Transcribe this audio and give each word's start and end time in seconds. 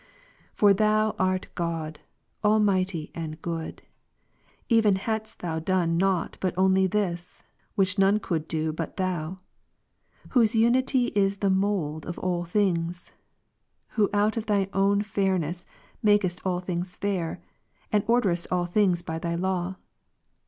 For 0.55 0.73
Thou 0.73 1.15
art 1.19 1.45
God, 1.53 1.99
Almighty 2.43 3.11
and 3.13 3.39
Good, 3.39 3.83
even 4.67 4.95
hadst 4.95 5.41
Thou 5.43 5.59
done 5.59 5.95
nought 5.95 6.39
but 6.39 6.55
only 6.57 6.87
this, 6.87 7.43
which 7.75 7.99
none 7.99 8.19
could 8.19 8.47
do 8.47 8.73
but 8.73 8.97
Thou: 8.97 9.37
whose 10.29 10.55
Unity 10.55 11.09
is 11.09 11.37
the 11.37 11.51
mould 11.51 12.07
of 12.07 12.17
all 12.17 12.45
things; 12.45 13.11
who 13.89 14.09
out 14.11 14.37
of 14.37 14.47
Thy 14.47 14.69
own 14.73 15.03
fairness 15.03 15.67
makest 16.01 16.43
all 16.43 16.61
things 16.61 16.95
fair; 16.95 17.39
and 17.91 18.03
orderest 18.07 18.47
all 18.49 18.65
things 18.65 19.03
by 19.03 19.19
Thy 19.19 19.35
law. 19.35 19.75